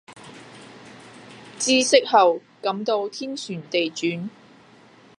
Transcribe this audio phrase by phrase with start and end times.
[1.59, 4.29] 知悉後感到天旋地轉